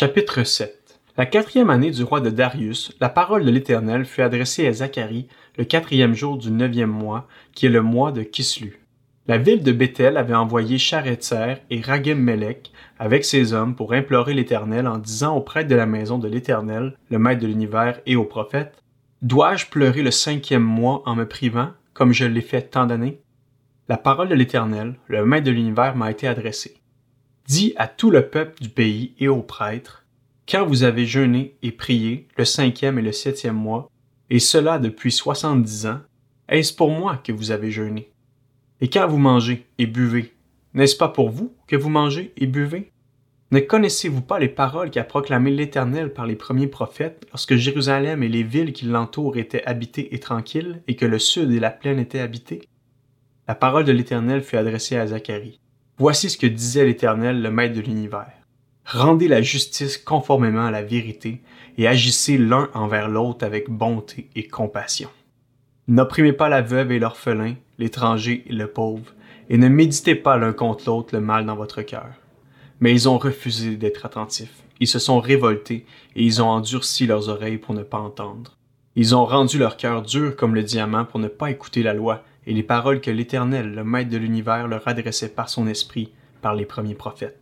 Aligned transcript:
Chapitre 0.00 0.44
7 0.44 1.00
La 1.16 1.26
quatrième 1.26 1.70
année 1.70 1.90
du 1.90 2.04
roi 2.04 2.20
de 2.20 2.30
Darius, 2.30 2.96
la 3.00 3.08
parole 3.08 3.44
de 3.44 3.50
l'Éternel 3.50 4.04
fut 4.04 4.22
adressée 4.22 4.68
à 4.68 4.72
Zacharie 4.72 5.26
le 5.56 5.64
quatrième 5.64 6.14
jour 6.14 6.38
du 6.38 6.52
neuvième 6.52 6.88
mois, 6.88 7.26
qui 7.52 7.66
est 7.66 7.68
le 7.68 7.82
mois 7.82 8.12
de 8.12 8.22
Kislu. 8.22 8.78
La 9.26 9.38
ville 9.38 9.64
de 9.64 9.72
Bethel 9.72 10.16
avait 10.16 10.36
envoyé 10.36 10.78
Charetzer 10.78 11.54
et 11.70 11.80
Ragem-Melech 11.80 12.70
avec 13.00 13.24
ses 13.24 13.52
hommes 13.52 13.74
pour 13.74 13.92
implorer 13.92 14.34
l'Éternel 14.34 14.86
en 14.86 14.98
disant 14.98 15.36
aux 15.36 15.40
prêtres 15.40 15.68
de 15.68 15.74
la 15.74 15.86
maison 15.86 16.18
de 16.18 16.28
l'Éternel, 16.28 16.96
le 17.10 17.18
maître 17.18 17.42
de 17.42 17.48
l'univers 17.48 18.00
et 18.06 18.14
aux 18.14 18.24
prophètes, 18.24 18.84
Dois-je 19.22 19.66
pleurer 19.66 20.02
le 20.02 20.12
cinquième 20.12 20.62
mois 20.62 21.02
en 21.06 21.16
me 21.16 21.26
privant, 21.26 21.70
comme 21.92 22.12
je 22.12 22.24
l'ai 22.24 22.40
fait 22.40 22.62
tant 22.62 22.86
d'années? 22.86 23.20
La 23.88 23.96
parole 23.96 24.28
de 24.28 24.36
l'Éternel, 24.36 24.94
le 25.08 25.26
maître 25.26 25.46
de 25.46 25.50
l'univers, 25.50 25.96
m'a 25.96 26.12
été 26.12 26.28
adressée. 26.28 26.76
Dis 27.48 27.72
à 27.76 27.88
tout 27.88 28.10
le 28.10 28.28
peuple 28.28 28.60
du 28.60 28.68
pays 28.68 29.14
et 29.18 29.26
aux 29.26 29.40
prêtres, 29.40 30.04
quand 30.46 30.66
vous 30.66 30.82
avez 30.82 31.06
jeûné 31.06 31.56
et 31.62 31.72
prié 31.72 32.28
le 32.36 32.44
cinquième 32.44 32.98
et 32.98 33.02
le 33.02 33.12
septième 33.12 33.56
mois, 33.56 33.90
et 34.28 34.38
cela 34.38 34.78
depuis 34.78 35.10
soixante-dix 35.10 35.86
ans, 35.86 36.00
est-ce 36.50 36.74
pour 36.74 36.90
moi 36.90 37.16
que 37.16 37.32
vous 37.32 37.50
avez 37.50 37.70
jeûné? 37.70 38.10
Et 38.82 38.90
quand 38.90 39.08
vous 39.08 39.16
mangez 39.16 39.64
et 39.78 39.86
buvez, 39.86 40.34
n'est-ce 40.74 40.94
pas 40.94 41.08
pour 41.08 41.30
vous 41.30 41.54
que 41.66 41.74
vous 41.74 41.88
mangez 41.88 42.34
et 42.36 42.46
buvez? 42.46 42.92
Ne 43.50 43.60
connaissez-vous 43.60 44.20
pas 44.20 44.38
les 44.38 44.50
paroles 44.50 44.90
qu'a 44.90 45.04
proclamées 45.04 45.50
l'Éternel 45.50 46.12
par 46.12 46.26
les 46.26 46.36
premiers 46.36 46.66
prophètes 46.66 47.26
lorsque 47.30 47.56
Jérusalem 47.56 48.22
et 48.22 48.28
les 48.28 48.42
villes 48.42 48.74
qui 48.74 48.84
l'entourent 48.84 49.38
étaient 49.38 49.64
habitées 49.64 50.14
et 50.14 50.20
tranquilles, 50.20 50.82
et 50.86 50.96
que 50.96 51.06
le 51.06 51.18
sud 51.18 51.50
et 51.50 51.60
la 51.60 51.70
plaine 51.70 51.98
étaient 51.98 52.20
habités? 52.20 52.68
La 53.46 53.54
parole 53.54 53.84
de 53.84 53.92
l'Éternel 53.92 54.42
fut 54.42 54.58
adressée 54.58 54.98
à 54.98 55.06
Zacharie. 55.06 55.60
Voici 56.00 56.30
ce 56.30 56.38
que 56.38 56.46
disait 56.46 56.84
l'Éternel, 56.84 57.42
le 57.42 57.50
Maître 57.50 57.74
de 57.74 57.80
l'univers. 57.80 58.30
Rendez 58.86 59.26
la 59.26 59.42
justice 59.42 59.98
conformément 59.98 60.66
à 60.66 60.70
la 60.70 60.82
vérité, 60.82 61.40
et 61.76 61.88
agissez 61.88 62.38
l'un 62.38 62.70
envers 62.72 63.08
l'autre 63.08 63.44
avec 63.44 63.68
bonté 63.68 64.30
et 64.36 64.46
compassion. 64.46 65.08
N'opprimez 65.88 66.32
pas 66.32 66.48
la 66.48 66.62
veuve 66.62 66.92
et 66.92 67.00
l'orphelin, 67.00 67.56
l'étranger 67.78 68.44
et 68.46 68.52
le 68.52 68.68
pauvre, 68.68 69.12
et 69.50 69.58
ne 69.58 69.66
méditez 69.66 70.14
pas 70.14 70.36
l'un 70.36 70.52
contre 70.52 70.84
l'autre 70.86 71.16
le 71.16 71.20
mal 71.20 71.46
dans 71.46 71.56
votre 71.56 71.82
cœur. 71.82 72.10
Mais 72.78 72.92
ils 72.92 73.08
ont 73.08 73.18
refusé 73.18 73.76
d'être 73.76 74.06
attentifs. 74.06 74.62
Ils 74.78 74.86
se 74.86 75.00
sont 75.00 75.18
révoltés 75.18 75.84
et 76.14 76.22
ils 76.22 76.40
ont 76.40 76.48
endurci 76.48 77.08
leurs 77.08 77.28
oreilles 77.28 77.58
pour 77.58 77.74
ne 77.74 77.82
pas 77.82 77.98
entendre. 77.98 78.56
Ils 78.94 79.16
ont 79.16 79.24
rendu 79.24 79.58
leur 79.58 79.76
cœur 79.76 80.02
dur 80.02 80.36
comme 80.36 80.54
le 80.54 80.62
diamant 80.62 81.04
pour 81.04 81.18
ne 81.18 81.28
pas 81.28 81.50
écouter 81.50 81.82
la 81.82 81.94
loi 81.94 82.22
et 82.48 82.54
les 82.54 82.62
paroles 82.62 83.02
que 83.02 83.10
l'Éternel, 83.10 83.74
le 83.74 83.84
Maître 83.84 84.08
de 84.08 84.16
l'univers, 84.16 84.68
leur 84.68 84.88
adressait 84.88 85.28
par 85.28 85.50
son 85.50 85.66
esprit, 85.66 86.14
par 86.40 86.54
les 86.54 86.64
premiers 86.64 86.94
prophètes. 86.94 87.38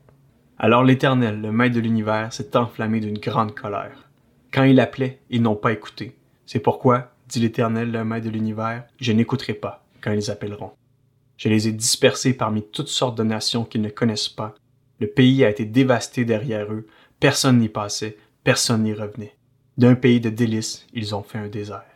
Alors 0.59 0.83
l'Éternel, 0.83 1.41
le 1.41 1.53
Maître 1.53 1.77
de 1.77 1.81
l'univers, 1.81 2.33
s'est 2.33 2.57
enflammé 2.57 2.99
d'une 2.99 3.19
grande 3.19 3.55
colère. 3.55 4.11
Quand 4.53 4.65
il 4.65 4.81
appelait, 4.81 5.21
ils 5.31 5.43
n'ont 5.43 5.55
pas 5.55 5.71
écouté. 5.71 6.17
C'est 6.45 6.59
pourquoi, 6.59 7.13
dit 7.29 7.39
l'Éternel, 7.39 7.93
le 7.93 8.05
Maître 8.05 8.27
de 8.27 8.33
l'univers, 8.33 8.83
je 8.99 9.13
n'écouterai 9.13 9.55
pas 9.55 9.87
quand 10.01 10.11
ils 10.11 10.29
appelleront. 10.29 10.73
Je 11.37 11.51
les 11.51 11.69
ai 11.69 11.73
dispersés 11.73 12.35
parmi 12.35 12.65
toutes 12.65 12.89
sortes 12.89 13.17
de 13.17 13.23
nations 13.23 13.65
qu'ils 13.65 13.83
ne 13.83 13.91
connaissent 13.91 14.29
pas. 14.29 14.57
Le 14.99 15.07
pays 15.07 15.45
a 15.45 15.51
été 15.51 15.65
dévasté 15.65 16.25
derrière 16.25 16.73
eux, 16.73 16.89
personne 17.21 17.59
n'y 17.59 17.69
passait, 17.69 18.17
personne 18.43 18.83
n'y 18.83 18.93
revenait. 18.93 19.37
D'un 19.79 19.95
pays 19.95 20.21
de 20.21 20.31
délices, 20.31 20.85
ils 20.93 21.15
ont 21.15 21.23
fait 21.23 21.39
un 21.39 21.49
désert. 21.49 21.96